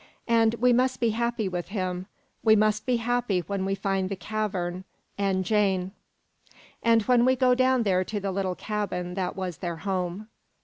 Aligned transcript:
And 0.27 0.55
we 0.55 0.73
must 0.73 0.99
be 0.99 1.11
happy 1.11 1.47
with 1.47 1.67
him. 1.67 2.07
We 2.43 2.55
must 2.55 2.87
be 2.87 2.97
happy 2.97 3.41
when 3.41 3.65
we 3.65 3.75
find 3.75 4.09
the 4.09 4.15
cavern 4.15 4.83
and 5.15 5.45
Jane!" 5.45 5.91
"And 6.81 7.03
when 7.03 7.23
we 7.23 7.35
go 7.35 7.53
down 7.53 7.83
there 7.83 8.03
to 8.05 8.19
the 8.19 8.31
little 8.31 8.55
cabin 8.55 9.13
that 9.13 9.35
was 9.35 9.57
their 9.57 9.75
home." 9.75 10.27